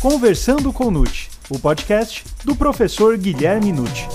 Conversando 0.00 0.72
com 0.72 0.92
Nute, 0.92 1.28
o 1.50 1.58
podcast 1.58 2.24
do 2.44 2.54
professor 2.54 3.18
Guilherme 3.18 3.72
Nucci. 3.72 4.06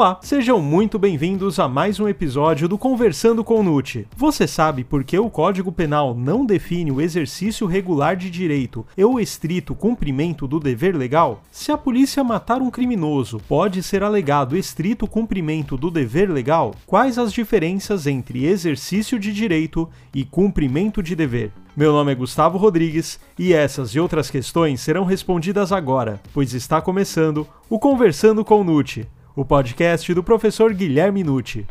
Olá, 0.00 0.18
sejam 0.22 0.62
muito 0.62 0.98
bem-vindos 0.98 1.58
a 1.58 1.68
mais 1.68 2.00
um 2.00 2.08
episódio 2.08 2.66
do 2.66 2.78
Conversando 2.78 3.44
com 3.44 3.62
Nute. 3.62 4.08
Você 4.16 4.46
sabe 4.46 4.82
por 4.82 5.04
que 5.04 5.18
o 5.18 5.28
Código 5.28 5.70
Penal 5.70 6.14
não 6.14 6.46
define 6.46 6.90
o 6.90 7.02
exercício 7.02 7.66
regular 7.66 8.16
de 8.16 8.30
direito 8.30 8.86
e 8.96 9.04
o 9.04 9.20
estrito 9.20 9.74
cumprimento 9.74 10.48
do 10.48 10.58
dever 10.58 10.96
legal? 10.96 11.42
Se 11.52 11.70
a 11.70 11.76
polícia 11.76 12.24
matar 12.24 12.62
um 12.62 12.70
criminoso, 12.70 13.42
pode 13.46 13.82
ser 13.82 14.02
alegado 14.02 14.56
estrito 14.56 15.06
cumprimento 15.06 15.76
do 15.76 15.90
dever 15.90 16.30
legal? 16.30 16.74
Quais 16.86 17.18
as 17.18 17.30
diferenças 17.30 18.06
entre 18.06 18.46
exercício 18.46 19.18
de 19.18 19.34
direito 19.34 19.86
e 20.14 20.24
cumprimento 20.24 21.02
de 21.02 21.14
dever? 21.14 21.52
Meu 21.76 21.92
nome 21.92 22.12
é 22.12 22.14
Gustavo 22.14 22.56
Rodrigues 22.56 23.20
e 23.38 23.52
essas 23.52 23.90
e 23.90 24.00
outras 24.00 24.30
questões 24.30 24.80
serão 24.80 25.04
respondidas 25.04 25.72
agora, 25.72 26.18
pois 26.32 26.54
está 26.54 26.80
começando 26.80 27.46
o 27.68 27.78
Conversando 27.78 28.42
com 28.42 28.64
Nute 28.64 29.06
o 29.40 29.44
podcast 29.44 30.12
do 30.12 30.22
professor 30.22 30.74
Guilherme 30.74 31.24
Nucci. 31.24 31.66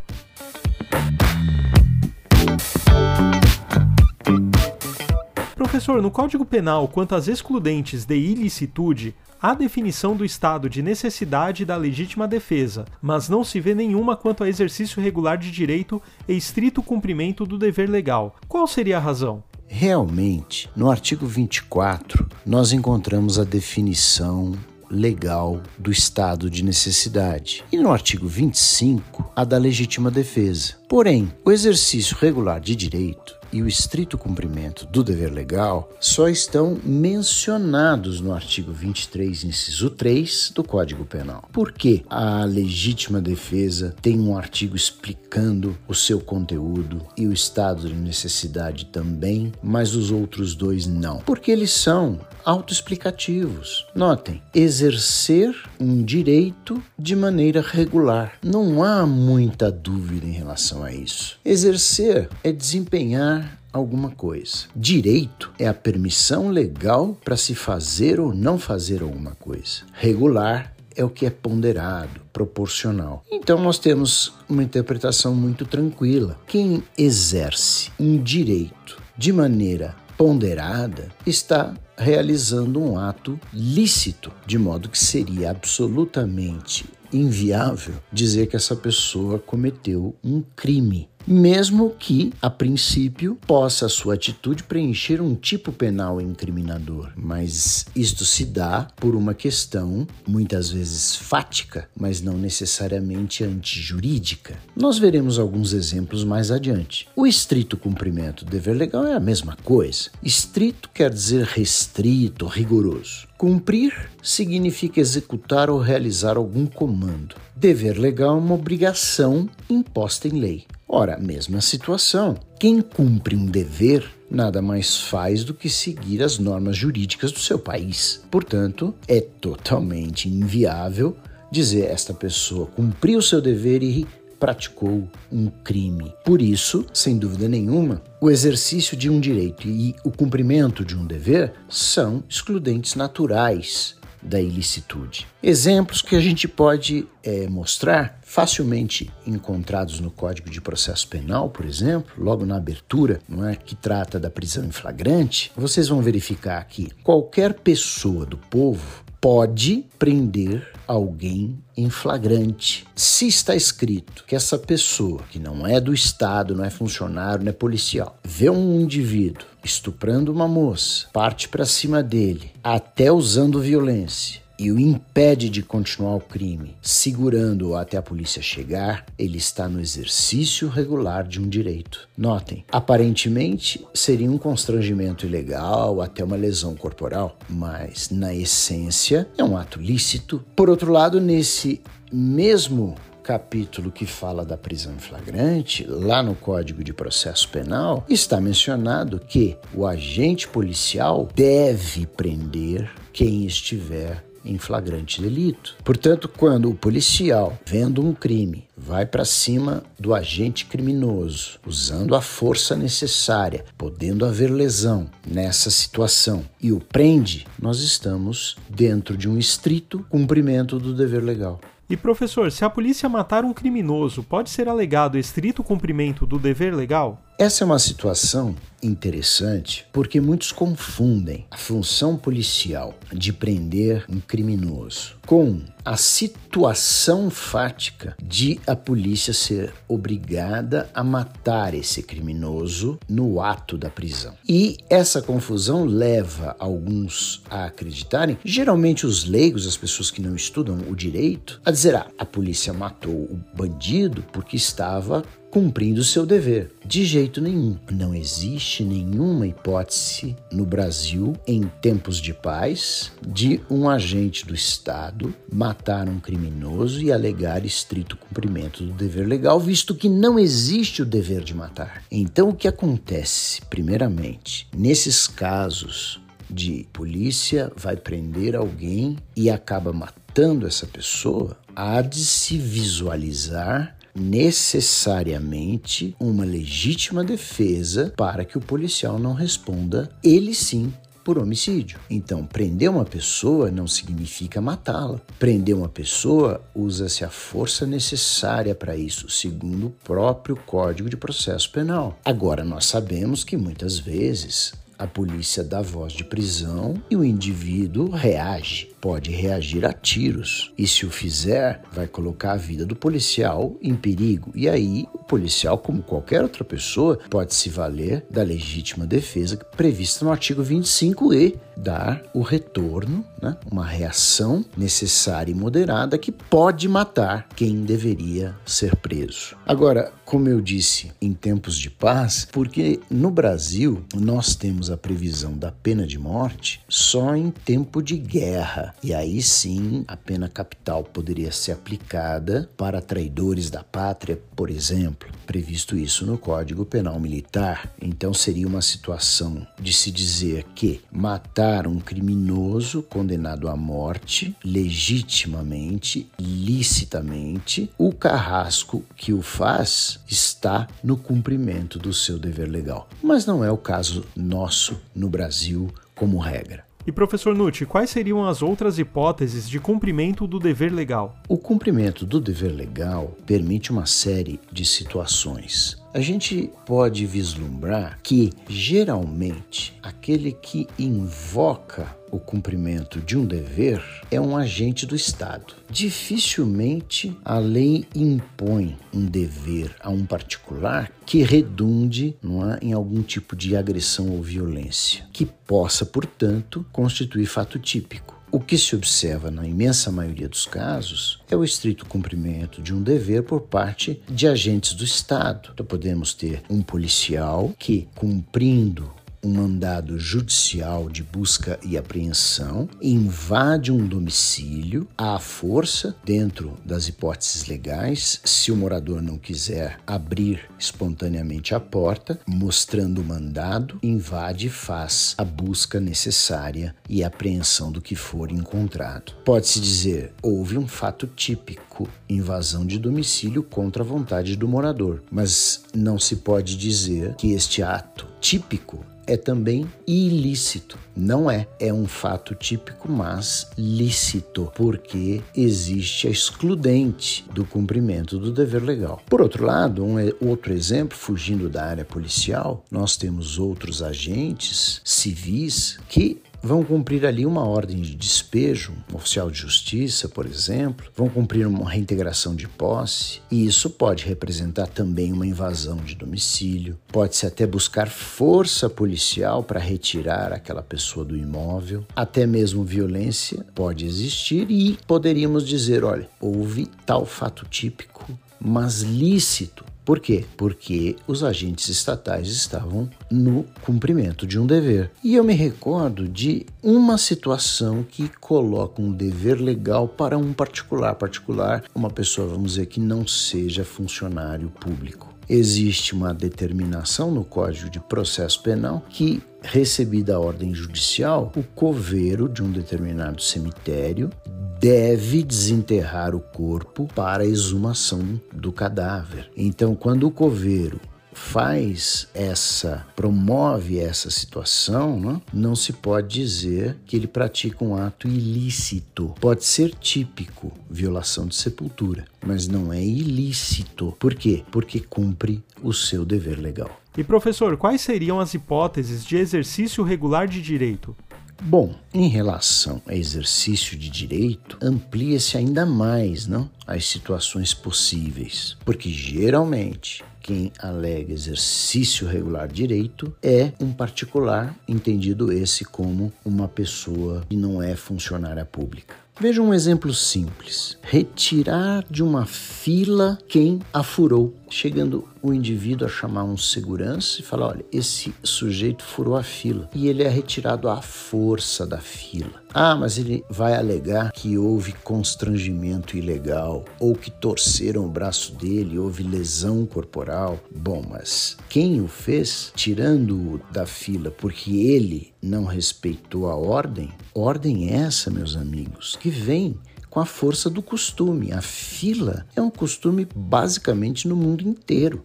Professor, 5.55 6.01
no 6.01 6.09
Código 6.09 6.43
Penal, 6.43 6.87
quanto 6.87 7.13
às 7.13 7.27
excludentes 7.27 8.05
de 8.05 8.15
ilicitude, 8.15 9.13
há 9.39 9.53
definição 9.53 10.15
do 10.15 10.25
estado 10.25 10.67
de 10.67 10.81
necessidade 10.81 11.63
da 11.63 11.77
legítima 11.77 12.27
defesa, 12.27 12.85
mas 12.99 13.29
não 13.29 13.43
se 13.43 13.59
vê 13.59 13.75
nenhuma 13.75 14.17
quanto 14.17 14.41
ao 14.41 14.49
exercício 14.49 14.99
regular 14.99 15.37
de 15.37 15.51
direito 15.51 16.01
e 16.27 16.35
estrito 16.35 16.81
cumprimento 16.81 17.45
do 17.45 17.55
dever 17.55 17.87
legal. 17.87 18.35
Qual 18.47 18.65
seria 18.65 18.97
a 18.97 18.99
razão? 18.99 19.43
Realmente, 19.67 20.67
no 20.75 20.89
artigo 20.89 21.27
24, 21.27 22.27
nós 22.43 22.73
encontramos 22.73 23.37
a 23.37 23.43
definição 23.43 24.53
legal 24.89 25.61
do 25.77 25.91
estado 25.91 26.49
de 26.49 26.63
necessidade. 26.63 27.63
E 27.71 27.77
no 27.77 27.91
artigo 27.91 28.27
25, 28.27 29.31
a 29.35 29.43
da 29.43 29.57
legítima 29.57 30.09
defesa. 30.09 30.75
Porém, 30.87 31.31
o 31.45 31.51
exercício 31.51 32.17
regular 32.19 32.59
de 32.59 32.75
direito 32.75 33.39
e 33.51 33.61
o 33.61 33.67
estrito 33.67 34.17
cumprimento 34.17 34.85
do 34.85 35.03
dever 35.03 35.31
legal 35.31 35.91
só 35.99 36.27
estão 36.27 36.79
mencionados 36.83 38.21
no 38.21 38.33
artigo 38.33 38.71
23, 38.71 39.43
inciso 39.43 39.89
3 39.89 40.51
do 40.53 40.63
Código 40.63 41.05
Penal. 41.05 41.47
Por 41.51 41.71
que 41.71 42.03
a 42.09 42.43
legítima 42.45 43.21
defesa 43.21 43.95
tem 44.01 44.19
um 44.19 44.37
artigo 44.37 44.75
explicando 44.75 45.77
o 45.87 45.95
seu 45.95 46.19
conteúdo 46.19 47.01
e 47.17 47.27
o 47.27 47.33
estado 47.33 47.87
de 47.87 47.95
necessidade 47.95 48.85
também, 48.85 49.51
mas 49.61 49.95
os 49.95 50.11
outros 50.11 50.55
dois 50.55 50.85
não? 50.85 51.17
Porque 51.17 51.51
eles 51.51 51.71
são 51.71 52.19
autoexplicativos. 52.45 53.85
Notem, 53.95 54.41
exercer 54.53 55.55
um 55.79 56.03
direito 56.03 56.81
de 56.97 57.15
maneira 57.15 57.61
regular. 57.61 58.33
Não 58.43 58.83
há 58.83 59.05
muita 59.05 59.71
dúvida 59.71 60.25
em 60.25 60.31
relação 60.31 60.83
a 60.83 60.93
isso. 60.93 61.39
Exercer 61.43 62.29
é 62.43 62.51
desempenhar 62.51 63.59
alguma 63.71 64.11
coisa. 64.11 64.65
Direito 64.75 65.51
é 65.59 65.67
a 65.67 65.73
permissão 65.73 66.49
legal 66.49 67.17
para 67.23 67.37
se 67.37 67.55
fazer 67.55 68.19
ou 68.19 68.33
não 68.33 68.57
fazer 68.57 69.01
alguma 69.01 69.35
coisa. 69.35 69.83
Regular 69.93 70.73
é 70.95 71.03
o 71.03 71.09
que 71.09 71.25
é 71.25 71.29
ponderado, 71.29 72.21
proporcional. 72.33 73.23
Então 73.31 73.61
nós 73.61 73.79
temos 73.79 74.33
uma 74.49 74.63
interpretação 74.63 75.33
muito 75.33 75.65
tranquila. 75.65 76.37
Quem 76.45 76.83
exerce 76.97 77.91
um 77.99 78.21
direito 78.21 79.01
de 79.17 79.31
maneira 79.31 79.95
ponderada 80.17 81.07
está 81.25 81.73
realizando 81.99 82.81
um 82.81 82.97
ato 82.97 83.37
lícito, 83.53 84.31
de 84.47 84.57
modo 84.57 84.87
que 84.87 84.97
seria 84.97 85.51
absolutamente 85.51 86.85
inviável 87.11 87.95
dizer 88.11 88.47
que 88.47 88.55
essa 88.55 88.75
pessoa 88.75 89.37
cometeu 89.37 90.15
um 90.23 90.41
crime 90.55 91.09
mesmo 91.29 91.91
que, 91.91 92.33
a 92.41 92.49
princípio, 92.49 93.37
possa 93.45 93.85
a 93.85 93.89
sua 93.89 94.15
atitude 94.15 94.63
preencher 94.63 95.21
um 95.21 95.35
tipo 95.35 95.71
penal 95.71 96.19
incriminador. 96.19 97.11
Mas 97.15 97.85
isto 97.95 98.25
se 98.25 98.43
dá 98.45 98.87
por 98.95 99.15
uma 99.15 99.35
questão, 99.35 100.07
muitas 100.27 100.71
vezes 100.71 101.15
fática, 101.15 101.87
mas 101.95 102.19
não 102.19 102.33
necessariamente 102.33 103.43
antijurídica. 103.43 104.57
Nós 104.75 104.97
veremos 104.97 105.37
alguns 105.37 105.71
exemplos 105.71 106.23
mais 106.23 106.49
adiante. 106.49 107.07
O 107.15 107.27
estrito 107.27 107.77
cumprimento 107.77 108.43
do 108.43 108.49
dever 108.49 108.75
legal 108.75 109.05
é 109.05 109.13
a 109.13 109.19
mesma 109.19 109.55
coisa. 109.63 110.09
Estrito 110.23 110.89
quer 110.91 111.11
dizer 111.11 111.45
restrito, 111.45 112.47
rigoroso. 112.47 113.27
Cumprir 113.37 114.09
significa 114.23 114.99
executar 114.99 115.69
ou 115.69 115.79
realizar 115.79 116.37
algum 116.37 116.65
comando. 116.65 117.35
Dever 117.55 117.99
legal 117.99 118.35
é 118.35 118.39
uma 118.39 118.55
obrigação 118.55 119.47
imposta 119.69 120.27
em 120.27 120.31
lei. 120.31 120.65
Ora, 120.91 121.19
mesma 121.19 121.61
situação. 121.61 122.35
Quem 122.59 122.81
cumpre 122.81 123.35
um 123.35 123.45
dever 123.45 124.09
nada 124.29 124.59
mais 124.59 124.97
faz 124.97 125.43
do 125.43 125.53
que 125.53 125.69
seguir 125.69 126.23
as 126.23 126.39
normas 126.39 126.75
jurídicas 126.75 127.31
do 127.31 127.37
seu 127.37 127.59
país. 127.59 128.23
Portanto, 128.31 128.95
é 129.07 129.21
totalmente 129.21 130.27
inviável 130.27 131.15
dizer 131.51 131.85
esta 131.85 132.11
pessoa 132.11 132.65
cumpriu 132.65 133.21
seu 133.21 133.39
dever 133.39 133.83
e 133.83 134.07
praticou 134.39 135.07
um 135.31 135.47
crime. 135.63 136.11
Por 136.25 136.41
isso, 136.41 136.83
sem 136.91 137.19
dúvida 137.19 137.47
nenhuma, 137.47 138.01
o 138.19 138.31
exercício 138.31 138.97
de 138.97 139.11
um 139.11 139.19
direito 139.19 139.67
e 139.67 139.95
o 140.03 140.09
cumprimento 140.09 140.83
de 140.83 140.95
um 140.95 141.05
dever 141.05 141.53
são 141.69 142.23
excludentes 142.27 142.95
naturais 142.95 143.98
da 144.21 144.39
ilicitude. 144.39 145.27
Exemplos 145.41 146.01
que 146.01 146.15
a 146.15 146.19
gente 146.19 146.47
pode 146.47 147.07
é, 147.23 147.47
mostrar, 147.47 148.19
facilmente 148.23 149.11
encontrados 149.25 149.99
no 149.99 150.11
Código 150.11 150.49
de 150.49 150.61
Processo 150.61 151.07
Penal, 151.07 151.49
por 151.49 151.65
exemplo, 151.65 152.11
logo 152.17 152.45
na 152.45 152.57
abertura, 152.57 153.19
não 153.27 153.47
é, 153.47 153.55
que 153.55 153.75
trata 153.75 154.19
da 154.19 154.29
prisão 154.29 154.65
em 154.65 154.71
flagrante, 154.71 155.51
vocês 155.55 155.87
vão 155.87 156.01
verificar 156.01 156.63
que 156.65 156.89
qualquer 157.03 157.53
pessoa 157.53 158.25
do 158.25 158.37
povo 158.37 159.03
pode 159.21 159.85
prender 159.97 160.78
alguém 160.89 161.61
em 161.77 161.87
flagrante. 161.87 162.83
Se 162.95 163.27
está 163.27 163.55
escrito 163.55 164.23
que 164.25 164.35
essa 164.35 164.57
pessoa, 164.57 165.21
que 165.29 165.37
não 165.37 165.65
é 165.65 165.79
do 165.79 165.93
Estado, 165.93 166.55
não 166.55 166.65
é 166.65 166.69
funcionário, 166.71 167.43
não 167.43 167.51
é 167.51 167.53
policial, 167.53 168.17
vê 168.23 168.49
um 168.49 168.81
indivíduo 168.81 169.45
estuprando 169.63 170.31
uma 170.31 170.47
moça, 170.47 171.05
parte 171.13 171.47
para 171.47 171.65
cima 171.65 172.01
dele, 172.01 172.51
até 172.63 173.11
usando 173.11 173.61
violência, 173.61 174.41
e 174.59 174.71
o 174.71 174.79
impede 174.79 175.49
de 175.49 175.63
continuar 175.63 176.15
o 176.15 176.19
crime, 176.19 176.75
segurando-o 176.81 177.75
até 177.75 177.97
a 177.97 178.01
polícia 178.01 178.41
chegar, 178.41 179.05
ele 179.17 179.37
está 179.37 179.69
no 179.69 179.79
exercício 179.79 180.67
regular 180.67 181.25
de 181.25 181.39
um 181.39 181.47
direito. 181.47 182.09
Notem, 182.17 182.65
aparentemente 182.69 183.87
seria 183.93 184.29
um 184.29 184.37
constrangimento 184.37 185.25
ilegal, 185.25 186.01
até 186.01 186.23
uma 186.23 186.35
lesão 186.35 186.75
corporal, 186.75 187.37
mas 187.47 188.09
na 188.09 188.35
essência 188.35 189.29
é 189.37 189.43
um 189.43 189.55
ato 189.55 189.79
lícito. 189.79 190.43
Por 190.55 190.69
outro 190.69 190.91
lado, 190.91 191.21
nesse 191.21 191.81
mesmo 192.11 192.95
capítulo 193.23 193.91
que 193.91 194.07
fala 194.07 194.43
da 194.43 194.57
prisão 194.57 194.91
em 194.93 194.99
flagrante, 194.99 195.85
lá 195.85 196.23
no 196.23 196.33
Código 196.33 196.83
de 196.83 196.91
Processo 196.91 197.47
Penal, 197.49 198.03
está 198.09 198.41
mencionado 198.41 199.19
que 199.19 199.55
o 199.73 199.85
agente 199.85 200.47
policial 200.47 201.29
deve 201.35 202.07
prender 202.07 202.89
quem 203.13 203.45
estiver 203.45 204.28
em 204.43 204.57
flagrante 204.57 205.21
delito. 205.21 205.75
Portanto, 205.83 206.27
quando 206.27 206.69
o 206.69 206.75
policial, 206.75 207.57
vendo 207.65 208.05
um 208.05 208.13
crime, 208.13 208.67
vai 208.77 209.05
para 209.05 209.25
cima 209.25 209.83
do 209.99 210.13
agente 210.13 210.65
criminoso, 210.65 211.59
usando 211.65 212.15
a 212.15 212.21
força 212.21 212.75
necessária, 212.75 213.65
podendo 213.77 214.25
haver 214.25 214.49
lesão 214.49 215.09
nessa 215.25 215.69
situação, 215.69 216.45
e 216.61 216.71
o 216.71 216.79
prende, 216.79 217.45
nós 217.61 217.81
estamos 217.81 218.55
dentro 218.69 219.17
de 219.17 219.27
um 219.27 219.37
estrito 219.37 220.05
cumprimento 220.09 220.79
do 220.79 220.93
dever 220.93 221.23
legal. 221.23 221.59
E 221.89 221.97
professor, 221.97 222.51
se 222.51 222.63
a 222.63 222.69
polícia 222.69 223.09
matar 223.09 223.43
um 223.43 223.51
criminoso, 223.51 224.21
pode 224.21 224.51
ser 224.51 224.69
alegado 224.69 225.17
estrito 225.17 225.63
cumprimento 225.63 226.23
do 226.23 226.37
dever 226.37 226.75
legal? 226.75 227.19
Essa 227.39 227.63
é 227.63 227.65
uma 227.65 227.79
situação 227.79 228.55
interessante 228.81 229.85
porque 229.91 230.19
muitos 230.21 230.51
confundem 230.51 231.45
a 231.51 231.57
função 231.57 232.17
policial 232.17 232.97
de 233.11 233.33
prender 233.33 234.05
um 234.09 234.19
criminoso 234.19 235.19
com 235.25 235.61
a 235.85 235.95
situação 235.95 237.29
fática 237.29 238.15
de 238.21 238.59
a 238.65 238.75
polícia 238.75 239.33
ser 239.33 239.71
obrigada 239.87 240.89
a 240.93 241.03
matar 241.03 241.73
esse 241.73 242.01
criminoso 242.01 242.99
no 243.07 243.39
ato 243.39 243.77
da 243.77 243.89
prisão. 243.89 244.33
E 244.47 244.77
essa 244.89 245.21
confusão 245.21 245.85
leva 245.85 246.55
alguns 246.59 247.43
a 247.49 247.65
acreditarem, 247.65 248.37
geralmente 248.43 249.05
os 249.05 249.25
leigos, 249.25 249.67
as 249.67 249.77
pessoas 249.77 250.11
que 250.11 250.21
não 250.21 250.35
estudam 250.35 250.79
o 250.89 250.95
direito, 250.95 251.61
a 251.63 251.71
dizer: 251.71 251.95
ah, 251.95 252.07
a 252.17 252.25
polícia 252.25 252.73
matou 252.73 253.11
o 253.11 253.39
bandido 253.55 254.23
porque 254.31 254.57
estava 254.57 255.23
cumprindo 255.49 256.03
seu 256.03 256.25
dever. 256.25 256.71
De 256.85 257.05
jeito 257.05 257.41
nenhum. 257.41 257.77
Não 257.91 258.13
existe 258.13 258.68
nenhuma 258.77 259.47
hipótese 259.47 260.35
no 260.51 260.65
Brasil, 260.65 261.35
em 261.47 261.63
tempos 261.81 262.17
de 262.17 262.33
paz, 262.33 263.11
de 263.27 263.59
um 263.69 263.89
agente 263.89 264.45
do 264.45 264.53
Estado 264.53 265.33
matar 265.51 266.07
um 266.07 266.19
criminoso 266.19 267.01
e 267.01 267.11
alegar 267.11 267.65
estrito 267.65 268.15
cumprimento 268.15 268.83
do 268.83 268.93
dever 268.93 269.27
legal, 269.27 269.59
visto 269.59 269.95
que 269.95 270.07
não 270.07 270.37
existe 270.37 271.01
o 271.01 271.05
dever 271.05 271.43
de 271.43 271.53
matar. 271.53 272.03
Então, 272.11 272.49
o 272.49 272.55
que 272.55 272.67
acontece, 272.67 273.61
primeiramente, 273.69 274.67
nesses 274.75 275.27
casos 275.27 276.21
de 276.49 276.87
polícia 276.91 277.71
vai 277.75 277.95
prender 277.95 278.55
alguém 278.55 279.17
e 279.35 279.49
acaba 279.49 279.93
matando 279.93 280.65
essa 280.65 280.87
pessoa, 280.87 281.57
há 281.75 282.01
de 282.01 282.23
se 282.23 282.57
visualizar 282.57 283.98
necessariamente 284.19 286.15
uma 286.19 286.43
legítima 286.43 287.23
defesa 287.23 288.13
para 288.15 288.43
que 288.43 288.57
o 288.57 288.61
policial 288.61 289.17
não 289.17 289.33
responda 289.33 290.11
ele 290.23 290.53
sim 290.53 290.93
por 291.23 291.37
homicídio. 291.37 291.99
Então, 292.09 292.43
prender 292.45 292.89
uma 292.89 293.05
pessoa 293.05 293.69
não 293.69 293.85
significa 293.85 294.59
matá-la. 294.59 295.21
Prender 295.37 295.75
uma 295.75 295.87
pessoa 295.89 296.59
usa-se 296.73 297.23
a 297.23 297.29
força 297.29 297.85
necessária 297.85 298.73
para 298.73 298.95
isso, 298.95 299.29
segundo 299.29 299.87
o 299.87 299.91
próprio 299.91 300.55
Código 300.55 301.09
de 301.09 301.15
Processo 301.15 301.71
Penal. 301.71 302.17
Agora, 302.25 302.63
nós 302.63 302.85
sabemos 302.85 303.43
que 303.43 303.55
muitas 303.57 303.99
vezes 303.99 304.73
a 304.97 305.07
polícia 305.07 305.63
dá 305.63 305.81
voz 305.81 306.11
de 306.11 306.25
prisão 306.25 307.01
e 307.09 307.15
o 307.15 307.23
indivíduo 307.23 308.09
reage 308.09 308.89
pode 309.01 309.31
reagir 309.31 309.85
a 309.85 309.93
tiros 309.93 310.73
e, 310.77 310.87
se 310.87 311.05
o 311.05 311.09
fizer, 311.09 311.81
vai 311.91 312.07
colocar 312.07 312.53
a 312.53 312.57
vida 312.57 312.85
do 312.85 312.95
policial 312.95 313.75
em 313.81 313.95
perigo. 313.95 314.51
E 314.55 314.67
aí, 314.67 315.05
o 315.13 315.19
policial, 315.19 315.77
como 315.77 316.01
qualquer 316.01 316.41
outra 316.41 316.63
pessoa, 316.63 317.19
pode 317.29 317.53
se 317.53 317.69
valer 317.69 318.25
da 318.29 318.43
legítima 318.43 319.05
defesa 319.05 319.57
prevista 319.57 320.25
no 320.25 320.31
artigo 320.31 320.63
25e, 320.63 321.57
dar 321.75 322.21
o 322.33 322.41
retorno, 322.41 323.23
né, 323.41 323.55
uma 323.71 323.85
reação 323.85 324.65
necessária 324.75 325.51
e 325.51 325.55
moderada 325.55 326.17
que 326.17 326.31
pode 326.31 326.87
matar 326.87 327.47
quem 327.55 327.83
deveria 327.83 328.55
ser 328.65 328.95
preso. 328.97 329.55
Agora, 329.65 330.11
como 330.25 330.49
eu 330.49 330.59
disse, 330.61 331.11
em 331.21 331.33
tempos 331.33 331.77
de 331.77 331.89
paz, 331.89 332.47
porque 332.51 332.99
no 333.09 333.31
Brasil 333.31 334.03
nós 334.13 334.55
temos 334.55 334.91
a 334.91 334.97
previsão 334.97 335.53
da 335.57 335.71
pena 335.71 336.05
de 336.05 336.19
morte 336.19 336.81
só 336.87 337.35
em 337.35 337.49
tempo 337.49 338.01
de 338.01 338.17
guerra 338.17 338.88
e 339.03 339.13
aí 339.13 339.41
sim 339.41 340.03
a 340.07 340.15
pena 340.15 340.47
capital 340.47 341.03
poderia 341.03 341.51
ser 341.51 341.73
aplicada 341.73 342.69
para 342.77 343.01
traidores 343.01 343.69
da 343.69 343.83
pátria, 343.83 344.39
por 344.55 344.69
exemplo, 344.69 345.29
previsto 345.45 345.97
isso 345.97 346.25
no 346.25 346.37
Código 346.37 346.85
Penal 346.85 347.19
Militar. 347.19 347.93
Então 348.01 348.33
seria 348.33 348.67
uma 348.67 348.81
situação 348.81 349.65
de 349.79 349.93
se 349.93 350.11
dizer 350.11 350.65
que 350.75 351.01
matar 351.11 351.87
um 351.87 351.99
criminoso 351.99 353.03
condenado 353.03 353.67
à 353.67 353.75
morte 353.75 354.55
legitimamente, 354.63 356.29
licitamente, 356.39 357.89
o 357.97 358.11
carrasco 358.11 359.03
que 359.15 359.33
o 359.33 359.41
faz 359.41 360.19
está 360.27 360.87
no 361.03 361.17
cumprimento 361.17 361.97
do 361.97 362.13
seu 362.13 362.37
dever 362.37 362.69
legal. 362.69 363.07
Mas 363.21 363.45
não 363.45 363.63
é 363.63 363.71
o 363.71 363.77
caso 363.77 364.25
nosso 364.35 364.99
no 365.15 365.29
Brasil 365.29 365.91
como 366.15 366.37
regra. 366.37 366.88
E 367.09 367.11
professor 367.11 367.55
Nutti, 367.55 367.87
quais 367.87 368.11
seriam 368.11 368.45
as 368.45 368.61
outras 368.61 368.99
hipóteses 368.99 369.67
de 369.67 369.79
cumprimento 369.79 370.45
do 370.45 370.59
dever 370.59 370.93
legal? 370.93 371.35
O 371.47 371.57
cumprimento 371.57 372.23
do 372.23 372.39
dever 372.39 372.71
legal 372.71 373.35
permite 373.47 373.91
uma 373.91 374.05
série 374.05 374.59
de 374.71 374.85
situações. 374.85 375.99
A 376.11 376.21
gente 376.21 376.71
pode 376.87 377.23
vislumbrar 377.27 378.19
que, 378.23 378.51
geralmente, 378.67 379.93
aquele 380.01 380.51
que 380.53 380.87
invoca 380.97 382.17
o 382.31 382.39
cumprimento 382.39 383.21
de 383.21 383.37
um 383.37 383.45
dever 383.45 384.03
é 384.31 384.41
um 384.41 384.57
agente 384.57 385.05
do 385.05 385.15
Estado. 385.15 385.75
Dificilmente 385.87 387.37
a 387.45 387.59
lei 387.59 388.07
impõe 388.15 388.97
um 389.13 389.23
dever 389.23 389.95
a 389.99 390.09
um 390.09 390.25
particular 390.25 391.11
que 391.27 391.43
redunde 391.43 392.35
é, 392.43 392.85
em 392.87 392.93
algum 392.93 393.21
tipo 393.21 393.55
de 393.55 393.75
agressão 393.75 394.29
ou 394.29 394.41
violência, 394.41 395.27
que 395.31 395.45
possa, 395.45 396.07
portanto, 396.07 396.83
constituir 396.91 397.45
fato 397.45 397.77
típico. 397.77 398.38
O 398.51 398.59
que 398.59 398.79
se 398.79 398.95
observa 398.95 399.51
na 399.51 399.67
imensa 399.67 400.11
maioria 400.11 400.49
dos 400.49 400.65
casos 400.65 401.39
é 401.51 401.55
o 401.55 401.63
estrito 401.63 402.03
cumprimento 402.05 402.81
de 402.81 402.95
um 402.95 403.01
dever 403.01 403.43
por 403.43 403.61
parte 403.61 404.19
de 404.27 404.47
agentes 404.47 404.93
do 404.93 405.03
Estado. 405.03 405.69
Então, 405.71 405.85
podemos 405.85 406.33
ter 406.33 406.63
um 406.67 406.81
policial 406.81 407.71
que, 407.77 408.07
cumprindo 408.15 409.11
um 409.43 409.53
mandado 409.53 410.19
judicial 410.19 411.09
de 411.09 411.23
busca 411.23 411.79
e 411.83 411.97
apreensão, 411.97 412.89
invade 413.01 413.91
um 413.91 414.05
domicílio 414.05 415.07
à 415.17 415.39
força, 415.39 416.15
dentro 416.23 416.73
das 416.83 417.07
hipóteses 417.07 417.65
legais, 417.67 418.41
se 418.43 418.71
o 418.71 418.75
morador 418.75 419.21
não 419.21 419.37
quiser 419.37 419.99
abrir 420.05 420.69
espontaneamente 420.77 421.73
a 421.73 421.79
porta, 421.79 422.39
mostrando 422.47 423.21
o 423.21 423.25
mandado, 423.25 423.99
invade 424.03 424.67
e 424.67 424.69
faz 424.69 425.35
a 425.37 425.43
busca 425.43 425.99
necessária 425.99 426.95
e 427.07 427.23
a 427.23 427.27
apreensão 427.27 427.91
do 427.91 428.01
que 428.01 428.15
for 428.15 428.51
encontrado. 428.51 429.33
Pode-se 429.45 429.79
dizer, 429.79 430.33
houve 430.41 430.77
um 430.77 430.87
fato 430.87 431.27
típico, 431.27 432.07
invasão 432.29 432.85
de 432.85 432.99
domicílio 432.99 433.63
contra 433.63 434.03
a 434.03 434.05
vontade 434.05 434.55
do 434.55 434.67
morador, 434.67 435.23
mas 435.31 435.83
não 435.93 436.19
se 436.19 436.37
pode 436.37 436.75
dizer 436.77 437.35
que 437.35 437.53
este 437.53 437.81
ato 437.81 438.27
típico 438.39 439.05
é 439.29 439.37
também 439.37 439.85
ilícito. 440.07 440.97
Não 441.15 441.51
é, 441.51 441.67
é 441.79 441.93
um 441.93 442.07
fato 442.07 442.55
típico, 442.55 443.11
mas 443.11 443.69
lícito, 443.77 444.71
porque 444.75 445.41
existe 445.55 446.27
a 446.27 446.31
excludente 446.31 447.45
do 447.53 447.63
cumprimento 447.63 448.39
do 448.39 448.51
dever 448.51 448.81
legal. 448.81 449.21
Por 449.29 449.39
outro 449.39 449.63
lado, 449.63 450.03
um 450.03 450.15
outro 450.41 450.73
exemplo, 450.73 451.15
fugindo 451.15 451.69
da 451.69 451.85
área 451.85 452.03
policial, 452.03 452.83
nós 452.89 453.15
temos 453.15 453.59
outros 453.59 454.01
agentes 454.01 454.99
civis 455.03 455.99
que 456.09 456.41
vão 456.61 456.83
cumprir 456.83 457.25
ali 457.25 457.45
uma 457.45 457.65
ordem 457.65 458.01
de 458.01 458.15
despejo, 458.15 458.93
um 459.11 459.15
oficial 459.15 459.49
de 459.49 459.59
justiça, 459.59 460.27
por 460.27 460.45
exemplo, 460.45 461.09
vão 461.15 461.29
cumprir 461.29 461.65
uma 461.65 461.89
reintegração 461.89 462.55
de 462.55 462.67
posse, 462.67 463.41
e 463.49 463.65
isso 463.65 463.89
pode 463.89 464.25
representar 464.25 464.87
também 464.87 465.31
uma 465.31 465.47
invasão 465.47 465.97
de 465.97 466.15
domicílio, 466.15 466.97
pode-se 467.07 467.45
até 467.45 467.65
buscar 467.65 468.09
força 468.09 468.89
policial 468.89 469.63
para 469.63 469.79
retirar 469.79 470.51
aquela 470.53 470.81
pessoa 470.81 471.25
do 471.25 471.37
imóvel, 471.37 472.05
até 472.15 472.45
mesmo 472.45 472.83
violência 472.83 473.65
pode 473.73 474.05
existir 474.05 474.69
e 474.69 474.97
poderíamos 475.07 475.65
dizer, 475.67 476.03
olha, 476.03 476.29
houve 476.39 476.85
tal 477.05 477.25
fato 477.25 477.65
típico, 477.65 478.25
mas 478.59 479.01
lícito 479.01 479.85
por 480.09 480.19
quê? 480.19 480.43
Porque 480.57 481.17
os 481.27 481.43
agentes 481.43 481.87
estatais 481.87 482.47
estavam 482.47 483.07
no 483.29 483.63
cumprimento 483.83 484.47
de 484.47 484.57
um 484.57 484.65
dever. 484.65 485.11
E 485.23 485.35
eu 485.35 485.43
me 485.43 485.53
recordo 485.53 486.27
de 486.27 486.65
uma 486.81 487.15
situação 487.15 488.01
que 488.01 488.27
coloca 488.27 488.99
um 488.99 489.11
dever 489.11 489.61
legal 489.61 490.07
para 490.07 490.35
um 490.35 490.51
particular, 490.51 491.13
particular, 491.13 491.83
uma 491.93 492.09
pessoa, 492.09 492.47
vamos 492.47 492.71
dizer, 492.71 492.87
que 492.87 492.99
não 492.99 493.27
seja 493.27 493.85
funcionário 493.85 494.71
público. 494.71 495.31
Existe 495.47 496.15
uma 496.15 496.33
determinação 496.33 497.29
no 497.29 497.43
Código 497.43 497.91
de 497.91 497.99
Processo 497.99 498.63
Penal 498.63 499.05
que 499.09 499.43
recebida 499.61 500.35
a 500.35 500.39
ordem 500.39 500.73
judicial, 500.73 501.51
o 501.55 501.61
coveiro 501.61 502.49
de 502.49 502.63
um 502.63 502.71
determinado 502.71 503.43
cemitério 503.43 504.31
deve 504.79 505.43
desenterrar 505.43 506.33
o 506.33 506.39
corpo 506.39 507.05
para 507.13 507.43
a 507.43 507.45
exumação 507.45 508.39
do 508.53 508.71
cadáver. 508.71 509.51
Então, 509.55 509.93
quando 509.93 510.25
o 510.25 510.31
coveiro 510.31 511.01
faz 511.33 512.27
essa, 512.33 513.05
promove 513.15 513.99
essa 513.99 514.29
situação, 514.29 515.19
né, 515.19 515.41
não 515.53 515.75
se 515.75 515.93
pode 515.93 516.39
dizer 516.39 516.97
que 517.05 517.15
ele 517.15 517.27
pratica 517.27 517.83
um 517.83 517.95
ato 517.95 518.27
ilícito. 518.27 519.33
Pode 519.39 519.65
ser 519.65 519.93
típico, 519.95 520.71
violação 520.89 521.45
de 521.47 521.55
sepultura, 521.55 522.25
mas 522.45 522.67
não 522.67 522.91
é 522.93 523.03
ilícito. 523.03 524.15
Por 524.17 524.33
quê? 524.33 524.63
Porque 524.71 524.99
cumpre 524.99 525.61
o 525.83 525.93
seu 525.93 526.23
dever 526.25 526.57
legal. 526.57 526.99
E 527.17 527.23
professor, 527.23 527.75
quais 527.75 527.99
seriam 527.99 528.39
as 528.39 528.53
hipóteses 528.53 529.25
de 529.25 529.35
exercício 529.35 530.03
regular 530.03 530.47
de 530.47 530.61
direito? 530.61 531.15
Bom, 531.61 531.93
em 532.13 532.29
relação 532.29 533.01
a 533.05 533.13
exercício 533.13 533.97
de 533.97 534.09
direito, 534.09 534.77
amplia-se 534.81 535.57
ainda 535.57 535.85
mais, 535.85 536.47
não, 536.47 536.69
as 536.87 537.05
situações 537.05 537.73
possíveis, 537.73 538.77
porque 538.85 539.09
geralmente 539.09 540.23
quem 540.41 540.71
alega 540.79 541.33
exercício 541.33 542.25
regular 542.25 542.67
de 542.67 542.75
direito 542.75 543.35
é 543.43 543.73
um 543.79 543.91
particular, 543.91 544.73
entendido 544.87 545.51
esse 545.51 545.83
como 545.83 546.31
uma 546.45 546.67
pessoa 546.67 547.43
que 547.49 547.55
não 547.55 547.83
é 547.83 547.95
funcionária 547.95 548.65
pública. 548.65 549.15
Veja 549.39 549.61
um 549.61 549.73
exemplo 549.73 550.13
simples: 550.13 550.97
retirar 551.01 552.03
de 552.09 552.21
uma 552.21 552.45
fila 552.45 553.37
quem 553.47 553.79
a 553.93 554.03
furou, 554.03 554.53
chegando 554.69 555.25
o 555.41 555.53
indivíduo 555.53 556.07
a 556.07 556.09
chamar 556.09 556.43
um 556.43 556.57
segurança 556.57 557.39
e 557.39 557.43
falar: 557.43 557.67
olha, 557.67 557.85
esse 557.91 558.33
sujeito 558.43 559.03
furou 559.03 559.35
a 559.35 559.43
fila 559.43 559.89
e 559.93 560.07
ele 560.07 560.23
é 560.23 560.29
retirado 560.29 560.89
à 560.89 561.01
força 561.01 561.85
da 561.85 561.99
fila. 561.99 562.61
Ah, 562.73 562.95
mas 562.95 563.17
ele 563.17 563.43
vai 563.49 563.75
alegar 563.75 564.31
que 564.31 564.57
houve 564.57 564.93
constrangimento 565.03 566.15
ilegal 566.15 566.85
ou 566.99 567.15
que 567.15 567.31
torceram 567.31 568.05
o 568.05 568.09
braço 568.09 568.53
dele, 568.53 568.99
houve 568.99 569.23
lesão 569.23 569.85
corporal. 569.85 570.59
Bom, 570.75 571.03
mas 571.09 571.57
quem 571.67 571.99
o 571.99 572.07
fez, 572.07 572.71
tirando-o 572.75 573.59
da 573.71 573.87
fila 573.87 574.29
porque 574.29 574.71
ele 574.71 575.33
não 575.41 575.65
respeitou 575.65 576.47
a 576.47 576.55
ordem, 576.55 577.11
ordem 577.33 577.89
é 577.89 577.95
essa, 578.01 578.29
meus 578.29 578.55
amigos, 578.55 579.15
que 579.15 579.29
vem 579.29 579.77
com 580.09 580.19
a 580.19 580.25
força 580.25 580.69
do 580.69 580.81
costume. 580.81 581.51
A 581.51 581.61
fila 581.61 582.45
é 582.55 582.61
um 582.61 582.69
costume 582.69 583.27
basicamente 583.35 584.27
no 584.27 584.35
mundo 584.35 584.67
inteiro. 584.67 585.23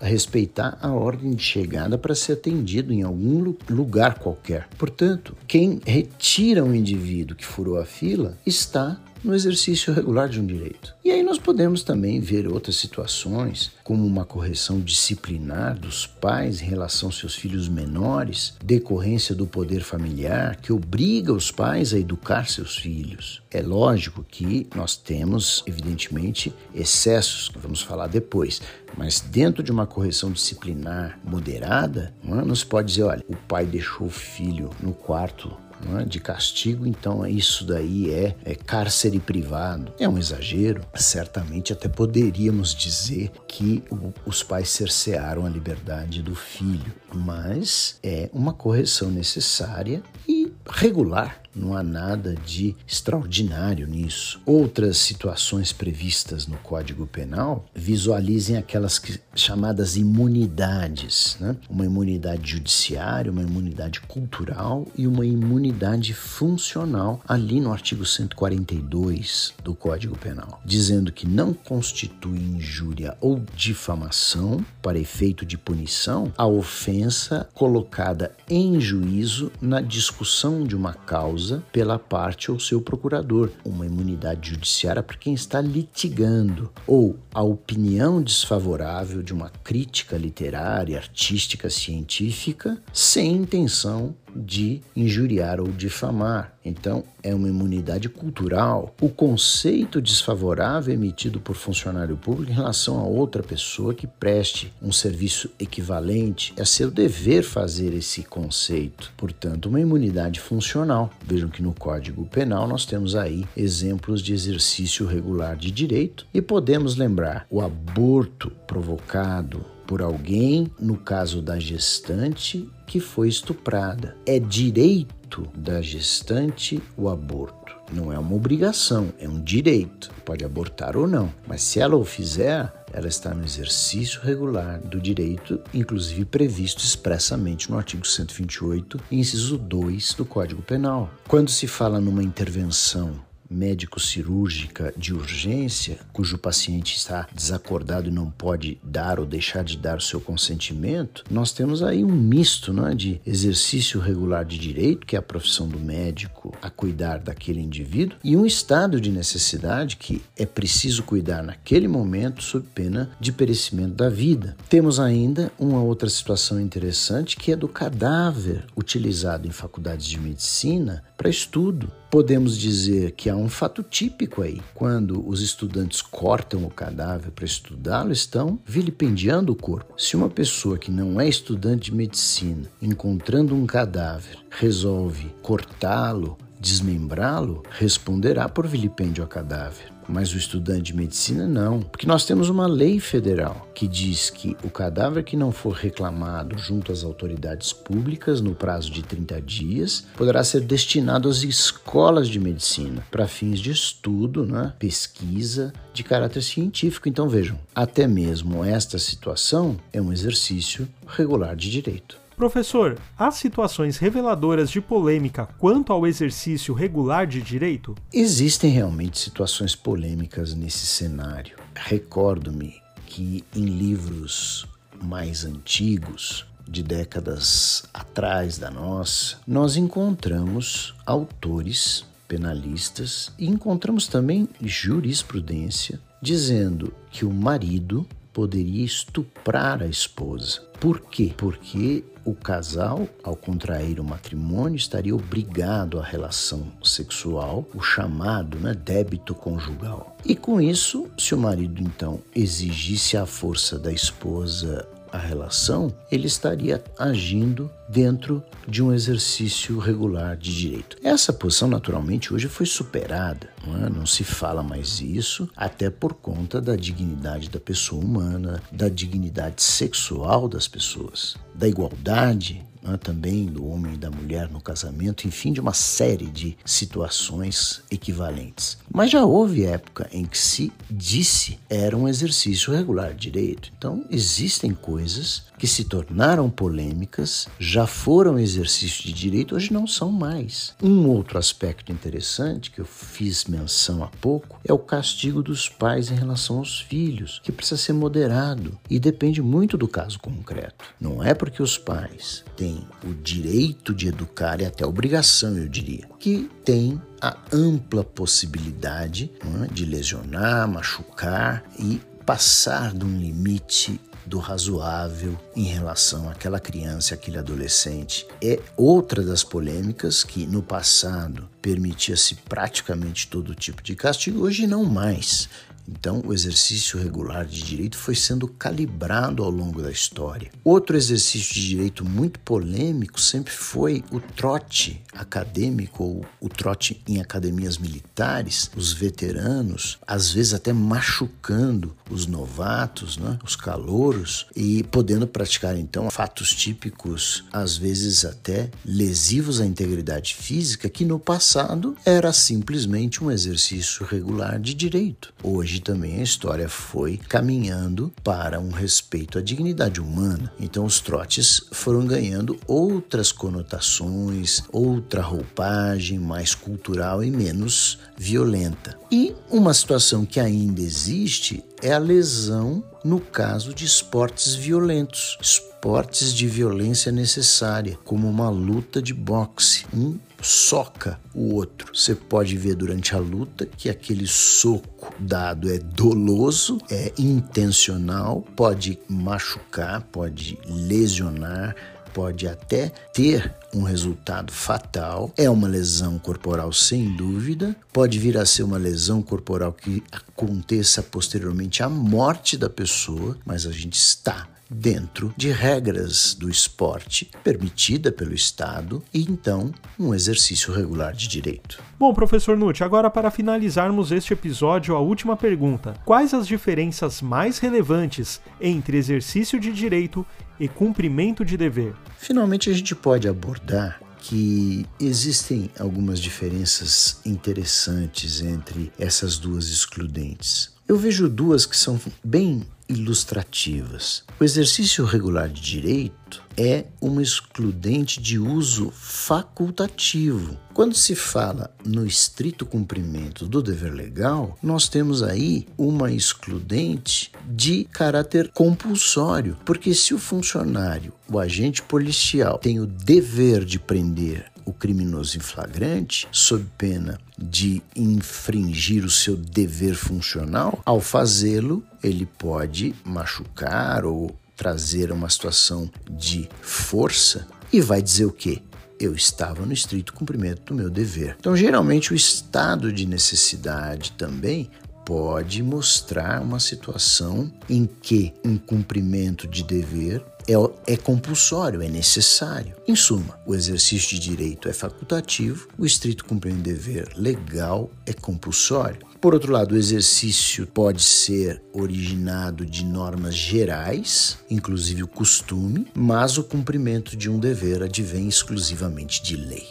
É? 0.00 0.06
Respeitar 0.06 0.78
a 0.80 0.92
ordem 0.92 1.32
de 1.32 1.42
chegada 1.42 1.96
para 1.96 2.14
ser 2.14 2.34
atendido 2.34 2.92
em 2.92 3.02
algum 3.02 3.54
lugar 3.68 4.18
qualquer. 4.18 4.68
Portanto, 4.78 5.34
quem 5.46 5.80
retira 5.84 6.64
um 6.64 6.74
indivíduo 6.74 7.36
que 7.36 7.44
furou 7.44 7.78
a 7.78 7.84
fila 7.84 8.36
está 8.44 9.00
no 9.22 9.34
exercício 9.34 9.92
regular 9.92 10.28
de 10.28 10.40
um 10.40 10.46
direito. 10.46 10.94
E 11.04 11.10
aí 11.10 11.22
nós 11.22 11.38
podemos 11.38 11.82
também 11.82 12.20
ver 12.20 12.46
outras 12.46 12.76
situações, 12.76 13.70
como 13.82 14.06
uma 14.06 14.24
correção 14.24 14.80
disciplinar 14.80 15.78
dos 15.78 16.06
pais 16.06 16.60
em 16.60 16.66
relação 16.66 17.08
aos 17.08 17.18
seus 17.18 17.34
filhos 17.34 17.68
menores, 17.68 18.54
decorrência 18.62 19.34
do 19.34 19.46
poder 19.46 19.80
familiar 19.82 20.56
que 20.56 20.72
obriga 20.72 21.32
os 21.32 21.50
pais 21.50 21.94
a 21.94 21.98
educar 21.98 22.48
seus 22.48 22.76
filhos. 22.76 23.42
É 23.50 23.62
lógico 23.62 24.24
que 24.28 24.66
nós 24.74 24.96
temos, 24.96 25.62
evidentemente, 25.66 26.52
excessos, 26.74 27.48
que 27.48 27.58
vamos 27.58 27.80
falar 27.80 28.08
depois, 28.08 28.60
mas 28.96 29.20
dentro 29.20 29.62
de 29.62 29.72
uma 29.72 29.86
correção 29.86 30.30
disciplinar 30.30 31.18
moderada, 31.24 32.14
não 32.22 32.54
se 32.54 32.66
pode 32.66 32.88
dizer, 32.88 33.04
olha, 33.04 33.24
o 33.28 33.36
pai 33.36 33.64
deixou 33.64 34.06
o 34.06 34.10
filho 34.10 34.70
no 34.82 34.92
quarto 34.92 35.56
é? 35.98 36.04
de 36.04 36.20
castigo, 36.20 36.86
então 36.86 37.26
isso 37.26 37.64
daí 37.64 38.12
é, 38.12 38.34
é 38.44 38.54
cárcere 38.54 39.18
privado. 39.18 39.92
É 39.98 40.08
um 40.08 40.18
exagero. 40.18 40.82
Certamente 40.94 41.72
até 41.72 41.88
poderíamos 41.88 42.74
dizer 42.74 43.30
que 43.46 43.82
o, 43.90 44.12
os 44.26 44.42
pais 44.42 44.68
cercearam 44.70 45.46
a 45.46 45.48
liberdade 45.48 46.22
do 46.22 46.34
filho, 46.34 46.92
mas 47.12 47.98
é 48.02 48.28
uma 48.32 48.52
correção 48.52 49.10
necessária 49.10 50.02
e 50.26 50.52
regular 50.68 51.42
não 51.54 51.76
há 51.76 51.82
nada 51.82 52.34
de 52.34 52.74
extraordinário 52.86 53.86
nisso. 53.86 54.40
Outras 54.46 54.98
situações 54.98 55.72
previstas 55.72 56.46
no 56.46 56.56
Código 56.58 57.06
Penal 57.06 57.66
visualizem 57.74 58.56
aquelas 58.56 58.98
que, 58.98 59.20
chamadas 59.34 59.96
imunidades, 59.96 61.36
né? 61.40 61.56
uma 61.68 61.84
imunidade 61.84 62.52
judiciária, 62.52 63.32
uma 63.32 63.42
imunidade 63.42 64.00
cultural 64.02 64.86
e 64.96 65.06
uma 65.06 65.26
imunidade 65.26 66.14
funcional, 66.14 67.20
ali 67.26 67.60
no 67.60 67.72
artigo 67.72 68.04
142 68.04 69.54
do 69.62 69.74
Código 69.74 70.16
Penal, 70.16 70.60
dizendo 70.64 71.12
que 71.12 71.26
não 71.26 71.52
constitui 71.52 72.38
injúria 72.38 73.16
ou 73.20 73.42
difamação 73.54 74.64
para 74.82 74.98
efeito 74.98 75.44
de 75.44 75.58
punição 75.58 76.32
a 76.36 76.46
ofensa 76.46 77.48
colocada 77.54 78.32
em 78.48 78.80
juízo 78.80 79.50
na 79.60 79.80
discussão 79.80 80.64
de 80.64 80.76
uma 80.76 80.92
causa 80.92 81.37
causa 81.38 81.62
pela 81.70 81.98
parte 82.00 82.50
ou 82.50 82.58
seu 82.58 82.80
procurador, 82.80 83.50
uma 83.64 83.86
imunidade 83.86 84.50
judiciária 84.50 85.02
para 85.02 85.16
quem 85.16 85.34
está 85.34 85.60
litigando, 85.60 86.70
ou 86.84 87.16
a 87.32 87.42
opinião 87.42 88.20
desfavorável 88.20 89.22
de 89.22 89.32
uma 89.32 89.48
crítica 89.62 90.16
literária, 90.16 90.98
artística, 90.98 91.70
científica, 91.70 92.82
sem 92.92 93.36
intenção 93.36 94.16
de 94.38 94.80
injuriar 94.94 95.60
ou 95.60 95.68
difamar. 95.68 96.52
Então, 96.64 97.02
é 97.22 97.34
uma 97.34 97.48
imunidade 97.48 98.08
cultural. 98.08 98.94
O 99.00 99.08
conceito 99.08 100.00
desfavorável 100.00 100.92
emitido 100.92 101.40
por 101.40 101.56
funcionário 101.56 102.16
público 102.16 102.52
em 102.52 102.54
relação 102.54 102.98
a 102.98 103.04
outra 103.04 103.42
pessoa 103.42 103.94
que 103.94 104.06
preste 104.06 104.72
um 104.82 104.92
serviço 104.92 105.50
equivalente, 105.58 106.52
é 106.56 106.64
seu 106.64 106.90
dever 106.90 107.42
fazer 107.42 107.94
esse 107.94 108.22
conceito. 108.22 109.12
Portanto, 109.16 109.66
uma 109.66 109.80
imunidade 109.80 110.40
funcional. 110.40 111.10
Vejam 111.24 111.48
que 111.48 111.62
no 111.62 111.72
Código 111.72 112.26
Penal 112.26 112.68
nós 112.68 112.84
temos 112.84 113.16
aí 113.16 113.46
exemplos 113.56 114.20
de 114.22 114.32
exercício 114.32 115.06
regular 115.06 115.56
de 115.56 115.70
direito 115.70 116.26
e 116.32 116.42
podemos 116.42 116.96
lembrar 116.96 117.46
o 117.50 117.60
aborto 117.60 118.50
provocado 118.66 119.64
por 119.86 120.02
alguém, 120.02 120.70
no 120.78 120.98
caso 120.98 121.40
da 121.40 121.58
gestante, 121.58 122.68
que 122.88 122.98
foi 122.98 123.28
estuprada. 123.28 124.16
É 124.26 124.40
direito 124.40 125.46
da 125.54 125.80
gestante 125.82 126.82
o 126.96 127.08
aborto. 127.08 127.76
Não 127.92 128.12
é 128.12 128.18
uma 128.18 128.34
obrigação, 128.34 129.12
é 129.18 129.28
um 129.28 129.40
direito. 129.40 130.10
Pode 130.24 130.44
abortar 130.44 130.96
ou 130.96 131.06
não, 131.06 131.32
mas 131.46 131.62
se 131.62 131.80
ela 131.80 131.96
o 131.96 132.04
fizer, 132.04 132.72
ela 132.92 133.06
está 133.06 133.32
no 133.34 133.44
exercício 133.44 134.20
regular 134.22 134.80
do 134.80 135.00
direito, 135.00 135.60
inclusive 135.72 136.24
previsto 136.24 136.82
expressamente 136.82 137.70
no 137.70 137.76
artigo 137.76 138.06
128, 138.06 138.98
inciso 139.10 139.56
2 139.58 140.14
do 140.14 140.24
Código 140.24 140.62
Penal. 140.62 141.10
Quando 141.26 141.50
se 141.50 141.66
fala 141.66 142.00
numa 142.00 142.22
intervenção 142.22 143.27
médico-cirúrgica 143.50 144.92
de 144.96 145.14
urgência, 145.14 145.98
cujo 146.12 146.38
paciente 146.38 146.96
está 146.96 147.26
desacordado 147.34 148.08
e 148.08 148.12
não 148.12 148.30
pode 148.30 148.78
dar 148.82 149.18
ou 149.18 149.26
deixar 149.26 149.64
de 149.64 149.76
dar 149.76 149.98
o 149.98 150.02
seu 150.02 150.20
consentimento, 150.20 151.24
nós 151.30 151.52
temos 151.52 151.82
aí 151.82 152.04
um 152.04 152.12
misto 152.12 152.72
né, 152.72 152.94
de 152.94 153.20
exercício 153.26 154.00
regular 154.00 154.44
de 154.44 154.58
direito, 154.58 155.06
que 155.06 155.16
é 155.16 155.18
a 155.18 155.22
profissão 155.22 155.68
do 155.68 155.78
médico 155.78 156.54
a 156.60 156.70
cuidar 156.70 157.18
daquele 157.18 157.60
indivíduo, 157.60 158.18
e 158.22 158.36
um 158.36 158.46
estado 158.46 159.00
de 159.00 159.10
necessidade 159.10 159.96
que 159.96 160.22
é 160.36 160.46
preciso 160.46 161.02
cuidar 161.02 161.42
naquele 161.42 161.88
momento 161.88 162.42
sob 162.42 162.66
pena 162.74 163.10
de 163.20 163.32
perecimento 163.32 163.94
da 163.94 164.08
vida. 164.08 164.56
Temos 164.68 165.00
ainda 165.00 165.52
uma 165.58 165.82
outra 165.82 166.08
situação 166.08 166.60
interessante 166.60 167.36
que 167.36 167.52
é 167.52 167.56
do 167.56 167.68
cadáver 167.68 168.64
utilizado 168.76 169.46
em 169.46 169.50
faculdades 169.50 170.06
de 170.06 170.18
medicina 170.18 171.02
para 171.16 171.28
estudo. 171.28 171.90
Podemos 172.10 172.56
dizer 172.56 173.12
que 173.12 173.28
há 173.28 173.36
um 173.36 173.50
fato 173.50 173.82
típico 173.82 174.40
aí. 174.40 174.62
Quando 174.74 175.28
os 175.28 175.42
estudantes 175.42 176.00
cortam 176.00 176.64
o 176.64 176.70
cadáver 176.70 177.30
para 177.30 177.44
estudá-lo, 177.44 178.12
estão 178.12 178.58
vilipendiando 178.64 179.52
o 179.52 179.56
corpo. 179.56 179.92
Se 180.00 180.16
uma 180.16 180.30
pessoa 180.30 180.78
que 180.78 180.90
não 180.90 181.20
é 181.20 181.28
estudante 181.28 181.90
de 181.90 181.96
medicina, 181.96 182.62
encontrando 182.80 183.54
um 183.54 183.66
cadáver, 183.66 184.38
resolve 184.50 185.26
cortá-lo, 185.42 186.38
desmembrá-lo, 186.60 187.62
responderá 187.70 188.48
por 188.48 188.66
vilipêndio 188.66 189.22
ao 189.22 189.28
cadáver. 189.28 189.92
Mas 190.08 190.32
o 190.32 190.38
estudante 190.38 190.84
de 190.84 190.96
medicina 190.96 191.46
não, 191.46 191.80
porque 191.80 192.06
nós 192.06 192.24
temos 192.24 192.48
uma 192.48 192.66
lei 192.66 192.98
federal 192.98 193.68
que 193.74 193.86
diz 193.86 194.30
que 194.30 194.56
o 194.64 194.70
cadáver 194.70 195.22
que 195.22 195.36
não 195.36 195.52
for 195.52 195.74
reclamado 195.74 196.56
junto 196.56 196.90
às 196.90 197.04
autoridades 197.04 197.74
públicas 197.74 198.40
no 198.40 198.54
prazo 198.54 198.90
de 198.90 199.02
30 199.02 199.40
dias 199.42 200.06
poderá 200.16 200.42
ser 200.42 200.62
destinado 200.62 201.28
às 201.28 201.42
escolas 201.42 202.26
de 202.26 202.40
medicina 202.40 203.06
para 203.10 203.28
fins 203.28 203.60
de 203.60 203.70
estudo, 203.70 204.46
né, 204.46 204.72
pesquisa 204.78 205.74
de 205.92 206.02
caráter 206.02 206.42
científico. 206.42 207.06
Então 207.06 207.28
vejam, 207.28 207.58
até 207.74 208.06
mesmo 208.06 208.64
esta 208.64 208.98
situação 208.98 209.76
é 209.92 210.00
um 210.00 210.10
exercício 210.10 210.88
regular 211.06 211.54
de 211.54 211.70
direito. 211.70 212.27
Professor, 212.38 212.96
há 213.18 213.32
situações 213.32 213.98
reveladoras 213.98 214.70
de 214.70 214.80
polêmica 214.80 215.48
quanto 215.58 215.92
ao 215.92 216.06
exercício 216.06 216.72
regular 216.72 217.26
de 217.26 217.42
direito? 217.42 217.96
Existem 218.14 218.70
realmente 218.70 219.18
situações 219.18 219.74
polêmicas 219.74 220.54
nesse 220.54 220.86
cenário. 220.86 221.58
Recordo-me 221.74 222.80
que 223.06 223.44
em 223.56 223.64
livros 223.64 224.68
mais 225.02 225.44
antigos, 225.44 226.46
de 226.68 226.80
décadas 226.80 227.82
atrás 227.92 228.56
da 228.56 228.70
nossa, 228.70 229.38
nós 229.44 229.76
encontramos 229.76 230.94
autores 231.04 232.04
penalistas 232.28 233.32
e 233.36 233.48
encontramos 233.48 234.06
também 234.06 234.48
jurisprudência 234.62 235.98
dizendo 236.22 236.92
que 237.10 237.24
o 237.24 237.32
marido 237.32 238.06
poderia 238.38 238.84
estuprar 238.84 239.82
a 239.82 239.86
esposa. 239.88 240.60
Por 240.78 241.00
quê? 241.00 241.34
Porque 241.36 242.04
o 242.24 242.36
casal, 242.36 243.08
ao 243.24 243.34
contrair 243.34 243.98
o 243.98 244.04
matrimônio, 244.04 244.76
estaria 244.76 245.12
obrigado 245.12 245.98
à 245.98 246.04
relação 246.04 246.62
sexual, 246.80 247.66
o 247.74 247.82
chamado 247.82 248.56
né, 248.60 248.74
débito 248.74 249.34
conjugal. 249.34 250.16
E 250.24 250.36
com 250.36 250.60
isso, 250.60 251.08
se 251.18 251.34
o 251.34 251.38
marido 251.38 251.82
então 251.82 252.20
exigisse 252.32 253.16
a 253.16 253.26
força 253.26 253.76
da 253.76 253.90
esposa 253.90 254.88
a 255.12 255.18
relação, 255.18 255.92
ele 256.10 256.26
estaria 256.26 256.82
agindo 256.98 257.70
dentro 257.88 258.42
de 258.66 258.82
um 258.82 258.92
exercício 258.92 259.78
regular 259.78 260.36
de 260.36 260.54
direito. 260.54 260.96
Essa 261.02 261.32
posição, 261.32 261.68
naturalmente, 261.68 262.32
hoje 262.32 262.48
foi 262.48 262.66
superada, 262.66 263.48
não, 263.66 263.86
é? 263.86 263.90
não 263.90 264.06
se 264.06 264.24
fala 264.24 264.62
mais 264.62 265.00
isso, 265.00 265.48
até 265.56 265.90
por 265.90 266.14
conta 266.14 266.60
da 266.60 266.76
dignidade 266.76 267.48
da 267.48 267.60
pessoa 267.60 268.02
humana, 268.02 268.62
da 268.70 268.88
dignidade 268.88 269.62
sexual 269.62 270.48
das 270.48 270.68
pessoas, 270.68 271.36
da 271.54 271.66
igualdade 271.66 272.64
também 272.96 273.46
do 273.46 273.66
homem 273.66 273.94
e 273.94 273.98
da 273.98 274.10
mulher 274.10 274.48
no 274.48 274.60
casamento, 274.60 275.26
enfim, 275.26 275.52
de 275.52 275.60
uma 275.60 275.74
série 275.74 276.26
de 276.26 276.56
situações 276.64 277.82
equivalentes. 277.90 278.78
Mas 278.92 279.10
já 279.10 279.24
houve 279.24 279.64
época 279.64 280.08
em 280.12 280.24
que 280.24 280.38
se 280.38 280.72
disse 280.90 281.58
era 281.68 281.96
um 281.96 282.08
exercício 282.08 282.72
regular 282.72 283.12
de 283.12 283.30
direito. 283.30 283.70
Então, 283.76 284.04
existem 284.10 284.72
coisas 284.72 285.42
que 285.58 285.66
se 285.66 285.84
tornaram 285.84 286.48
polêmicas, 286.48 287.48
já 287.58 287.86
foram 287.86 288.38
exercício 288.38 289.04
de 289.04 289.12
direito, 289.12 289.56
hoje 289.56 289.72
não 289.72 289.86
são 289.86 290.10
mais. 290.10 290.74
Um 290.82 291.08
outro 291.08 291.36
aspecto 291.36 291.90
interessante 291.90 292.70
que 292.70 292.80
eu 292.80 292.84
fiz 292.84 293.44
menção 293.44 294.02
há 294.02 294.06
pouco 294.06 294.60
é 294.64 294.72
o 294.72 294.78
castigo 294.78 295.42
dos 295.42 295.68
pais 295.68 296.10
em 296.10 296.14
relação 296.14 296.58
aos 296.58 296.80
filhos, 296.80 297.40
que 297.42 297.50
precisa 297.50 297.76
ser 297.76 297.92
moderado 297.92 298.78
e 298.88 299.00
depende 299.00 299.42
muito 299.42 299.76
do 299.76 299.88
caso 299.88 300.18
concreto. 300.20 300.84
Não 301.00 301.22
é 301.22 301.34
porque 301.34 301.62
os 301.62 301.76
pais 301.76 302.44
têm 302.56 302.77
o 303.04 303.14
direito 303.14 303.94
de 303.94 304.08
educar 304.08 304.60
e 304.60 304.66
até 304.66 304.84
a 304.84 304.88
obrigação, 304.88 305.56
eu 305.56 305.68
diria, 305.68 306.08
que 306.18 306.50
tem 306.64 307.00
a 307.20 307.36
ampla 307.52 308.04
possibilidade 308.04 309.30
é, 309.40 309.72
de 309.72 309.84
lesionar, 309.84 310.68
machucar 310.68 311.64
e 311.78 312.00
passar 312.24 312.92
de 312.92 313.04
um 313.04 313.18
limite 313.18 314.00
do 314.28 314.38
razoável 314.38 315.38
em 315.56 315.64
relação 315.64 316.28
àquela 316.28 316.60
criança, 316.60 317.14
aquele 317.14 317.38
adolescente. 317.38 318.26
É 318.42 318.60
outra 318.76 319.24
das 319.24 319.42
polêmicas 319.42 320.22
que 320.22 320.46
no 320.46 320.62
passado 320.62 321.48
permitia-se 321.62 322.34
praticamente 322.34 323.28
todo 323.28 323.54
tipo 323.54 323.82
de 323.82 323.96
castigo, 323.96 324.42
hoje 324.42 324.66
não 324.66 324.84
mais. 324.84 325.48
Então, 325.88 326.22
o 326.24 326.34
exercício 326.34 326.98
regular 326.98 327.46
de 327.46 327.62
direito 327.62 327.96
foi 327.96 328.14
sendo 328.14 328.46
calibrado 328.46 329.42
ao 329.42 329.50
longo 329.50 329.80
da 329.80 329.90
história. 329.90 330.50
Outro 330.62 330.96
exercício 330.96 331.54
de 331.54 331.66
direito 331.66 332.04
muito 332.04 332.38
polêmico 332.40 333.20
sempre 333.20 333.52
foi 333.52 334.04
o 334.10 334.20
trote 334.20 335.02
acadêmico 335.12 336.04
ou 336.04 336.26
o 336.40 336.48
trote 336.48 337.02
em 337.08 337.20
academias 337.20 337.78
militares, 337.78 338.70
os 338.76 338.92
veteranos, 338.92 339.98
às 340.06 340.30
vezes 340.30 340.54
até 340.54 340.72
machucando 340.72 341.96
os 342.10 342.26
novatos, 342.26 343.16
né, 343.16 343.38
os 343.44 343.56
calouros, 343.56 344.46
e 344.54 344.82
podendo 344.84 345.26
praticar 345.26 345.76
então 345.76 346.10
fatos 346.10 346.50
típicos, 346.54 347.44
às 347.52 347.76
vezes 347.76 348.24
até 348.24 348.70
lesivos 348.84 349.60
à 349.60 349.66
integridade 349.66 350.34
física, 350.34 350.88
que 350.88 351.04
no 351.04 351.18
passado 351.18 351.96
era 352.04 352.32
simplesmente 352.32 353.22
um 353.22 353.30
exercício 353.30 354.06
regular 354.06 354.58
de 354.60 354.74
direito. 354.74 355.32
Hoje 355.42 355.77
também 355.80 356.20
a 356.20 356.22
história 356.22 356.68
foi 356.68 357.16
caminhando 357.16 358.12
para 358.22 358.60
um 358.60 358.70
respeito 358.70 359.38
à 359.38 359.42
dignidade 359.42 360.00
humana. 360.00 360.52
Então 360.58 360.84
os 360.84 361.00
trotes 361.00 361.62
foram 361.72 362.06
ganhando 362.06 362.58
outras 362.66 363.32
conotações, 363.32 364.62
outra 364.72 365.22
roupagem 365.22 366.18
mais 366.18 366.54
cultural 366.54 367.22
e 367.22 367.30
menos 367.30 367.98
violenta. 368.16 368.98
E 369.10 369.34
uma 369.50 369.72
situação 369.72 370.26
que 370.26 370.40
ainda 370.40 370.80
existe 370.80 371.64
é 371.82 371.92
a 371.92 371.98
lesão 371.98 372.82
no 373.04 373.20
caso 373.20 373.72
de 373.72 373.84
esportes 373.84 374.54
violentos, 374.54 375.38
esportes 375.40 376.34
de 376.34 376.46
violência 376.46 377.12
necessária, 377.12 377.98
como 378.04 378.28
uma 378.28 378.50
luta 378.50 379.00
de 379.00 379.14
boxe. 379.14 379.86
Um 379.94 380.18
soca 380.42 381.18
o 381.34 381.54
outro. 381.54 381.92
Você 381.94 382.14
pode 382.14 382.56
ver 382.56 382.74
durante 382.74 383.14
a 383.14 383.18
luta 383.18 383.66
que 383.66 383.88
aquele 383.88 384.26
soco 384.26 385.14
dado 385.18 385.70
é 385.70 385.78
doloso, 385.78 386.78
é 386.90 387.12
intencional, 387.18 388.44
pode 388.54 388.98
machucar, 389.08 390.02
pode 390.12 390.58
lesionar, 390.66 391.74
pode 392.12 392.46
até 392.46 392.92
ter 393.12 393.54
um 393.74 393.82
resultado 393.82 394.52
fatal. 394.52 395.32
É 395.36 395.48
uma 395.48 395.68
lesão 395.68 396.18
corporal 396.18 396.72
sem 396.72 397.14
dúvida, 397.16 397.76
pode 397.92 398.18
vir 398.18 398.36
a 398.38 398.46
ser 398.46 398.62
uma 398.62 398.78
lesão 398.78 399.22
corporal 399.22 399.72
que 399.72 400.02
aconteça 400.10 401.02
posteriormente 401.02 401.82
à 401.82 401.88
morte 401.88 402.56
da 402.56 402.70
pessoa, 402.70 403.36
mas 403.44 403.66
a 403.66 403.72
gente 403.72 403.94
está 403.94 404.48
dentro 404.70 405.32
de 405.36 405.50
regras 405.50 406.34
do 406.34 406.48
esporte 406.48 407.30
permitida 407.42 408.12
pelo 408.12 408.34
Estado 408.34 409.02
e 409.12 409.22
então 409.22 409.72
um 409.98 410.14
exercício 410.14 410.72
regular 410.72 411.12
de 411.12 411.28
direito. 411.28 411.82
Bom, 411.98 412.12
professor 412.12 412.56
Nutt, 412.56 412.84
agora 412.84 413.10
para 413.10 413.30
finalizarmos 413.30 414.12
este 414.12 414.32
episódio, 414.32 414.94
a 414.94 415.00
última 415.00 415.36
pergunta: 415.36 415.94
quais 416.04 416.34
as 416.34 416.46
diferenças 416.46 417.22
mais 417.22 417.58
relevantes 417.58 418.40
entre 418.60 418.96
exercício 418.96 419.58
de 419.58 419.72
direito 419.72 420.24
e 420.60 420.68
cumprimento 420.68 421.44
de 421.44 421.56
dever? 421.56 421.94
Finalmente 422.18 422.70
a 422.70 422.74
gente 422.74 422.94
pode 422.94 423.28
abordar 423.28 424.00
que 424.20 424.84
existem 425.00 425.70
algumas 425.78 426.20
diferenças 426.20 427.20
interessantes 427.24 428.40
entre 428.40 428.92
essas 428.98 429.38
duas 429.38 429.70
excludentes. 429.70 430.76
Eu 430.88 430.96
vejo 430.96 431.28
duas 431.28 431.66
que 431.66 431.76
são 431.76 432.00
bem 432.24 432.66
ilustrativas. 432.88 434.24
O 434.40 434.44
exercício 434.44 435.04
regular 435.04 435.46
de 435.50 435.60
direito 435.60 436.42
é 436.56 436.86
uma 436.98 437.22
excludente 437.22 438.18
de 438.22 438.38
uso 438.38 438.90
facultativo. 438.90 440.56
Quando 440.72 440.94
se 440.94 441.14
fala 441.14 441.70
no 441.84 442.06
estrito 442.06 442.64
cumprimento 442.64 443.46
do 443.46 443.60
dever 443.60 443.92
legal, 443.92 444.56
nós 444.62 444.88
temos 444.88 445.22
aí 445.22 445.66
uma 445.76 446.10
excludente 446.10 447.32
de 447.46 447.84
caráter 447.84 448.50
compulsório, 448.54 449.58
porque 449.66 449.92
se 449.92 450.14
o 450.14 450.18
funcionário, 450.18 451.12
o 451.30 451.38
agente 451.38 451.82
policial, 451.82 452.56
tem 452.58 452.80
o 452.80 452.86
dever 452.86 453.62
de 453.62 453.78
prender 453.78 454.50
o 454.68 454.72
criminoso 454.72 455.38
em 455.38 455.40
flagrante, 455.40 456.28
sob 456.30 456.64
pena 456.76 457.18
de 457.38 457.82
infringir 457.96 459.04
o 459.04 459.10
seu 459.10 459.36
dever 459.36 459.94
funcional, 459.94 460.80
ao 460.84 461.00
fazê-lo, 461.00 461.82
ele 462.02 462.26
pode 462.26 462.94
machucar 463.04 464.04
ou 464.04 464.36
trazer 464.54 465.10
uma 465.10 465.30
situação 465.30 465.90
de 466.10 466.48
força 466.60 467.46
e 467.72 467.80
vai 467.80 468.02
dizer 468.02 468.26
o 468.26 468.32
quê? 468.32 468.60
Eu 469.00 469.14
estava 469.14 469.64
no 469.64 469.72
estrito 469.72 470.12
cumprimento 470.12 470.62
do 470.64 470.74
meu 470.74 470.90
dever. 470.90 471.36
Então, 471.38 471.56
geralmente, 471.56 472.12
o 472.12 472.16
estado 472.16 472.92
de 472.92 473.06
necessidade 473.06 474.12
também 474.12 474.68
pode 475.06 475.62
mostrar 475.62 476.42
uma 476.42 476.60
situação 476.60 477.50
em 477.70 477.86
que 477.86 478.34
um 478.44 478.58
cumprimento 478.58 479.46
de 479.46 479.62
dever 479.62 480.22
é, 480.48 480.92
é 480.94 480.96
compulsório, 480.96 481.82
é 481.82 481.88
necessário. 481.88 482.74
Em 482.86 482.96
suma, 482.96 483.38
o 483.46 483.54
exercício 483.54 484.08
de 484.08 484.18
direito 484.18 484.68
é 484.68 484.72
facultativo, 484.72 485.68
o 485.78 485.84
estrito 485.84 486.24
cumprimento 486.24 486.62
de 486.62 486.72
dever 486.72 487.12
legal 487.16 487.90
é 488.06 488.12
compulsório. 488.12 489.06
Por 489.20 489.34
outro 489.34 489.52
lado, 489.52 489.74
o 489.74 489.76
exercício 489.76 490.66
pode 490.66 491.02
ser 491.02 491.60
originado 491.72 492.64
de 492.64 492.84
normas 492.84 493.34
gerais, 493.34 494.38
inclusive 494.48 495.02
o 495.02 495.08
costume, 495.08 495.86
mas 495.94 496.38
o 496.38 496.44
cumprimento 496.44 497.16
de 497.16 497.28
um 497.28 497.38
dever 497.38 497.82
advém 497.82 498.28
exclusivamente 498.28 499.22
de 499.22 499.36
lei. 499.36 499.66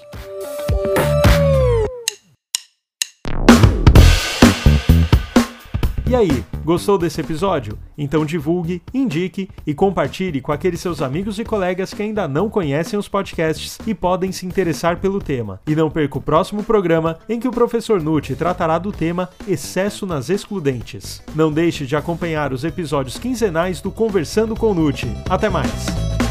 Aí, 6.17 6.43
gostou 6.65 6.97
desse 6.97 7.21
episódio? 7.21 7.77
Então 7.97 8.25
divulgue, 8.25 8.81
indique 8.93 9.49
e 9.65 9.73
compartilhe 9.73 10.41
com 10.41 10.51
aqueles 10.51 10.81
seus 10.81 11.01
amigos 11.01 11.37
e 11.39 11.45
colegas 11.45 11.93
que 11.93 12.01
ainda 12.01 12.27
não 12.27 12.49
conhecem 12.49 12.97
os 12.97 13.07
podcasts 13.07 13.77
e 13.85 13.93
podem 13.93 14.31
se 14.31 14.45
interessar 14.45 14.97
pelo 14.97 15.19
tema. 15.19 15.61
E 15.67 15.75
não 15.75 15.89
perca 15.89 16.17
o 16.17 16.21
próximo 16.21 16.63
programa 16.63 17.19
em 17.29 17.39
que 17.39 17.47
o 17.47 17.51
professor 17.51 18.01
Nutti 18.01 18.35
tratará 18.35 18.77
do 18.77 18.91
tema 18.91 19.29
excesso 19.47 20.05
nas 20.05 20.29
excludentes. 20.29 21.21
Não 21.35 21.51
deixe 21.51 21.85
de 21.85 21.95
acompanhar 21.95 22.51
os 22.51 22.63
episódios 22.63 23.17
quinzenais 23.17 23.79
do 23.79 23.91
Conversando 23.91 24.55
com 24.55 24.73
Nutti. 24.73 25.07
Até 25.29 25.49
mais! 25.49 26.26